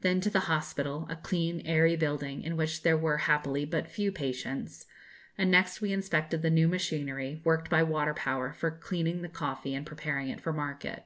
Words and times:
Then 0.00 0.20
to 0.22 0.30
the 0.30 0.46
hospital, 0.50 1.06
a 1.08 1.14
clean, 1.14 1.60
airy 1.60 1.94
building, 1.94 2.42
in 2.42 2.56
which 2.56 2.82
there 2.82 2.96
were 2.98 3.18
happily 3.18 3.64
but 3.64 3.86
few 3.86 4.10
patients, 4.10 4.84
and 5.38 5.48
next 5.48 5.80
we 5.80 5.92
inspected 5.92 6.42
the 6.42 6.50
new 6.50 6.66
machinery, 6.66 7.40
worked 7.44 7.70
by 7.70 7.84
water 7.84 8.12
power, 8.12 8.52
for 8.52 8.72
cleaning 8.72 9.22
the 9.22 9.28
coffee 9.28 9.76
and 9.76 9.86
preparing 9.86 10.28
it 10.28 10.40
for 10.40 10.52
market. 10.52 11.04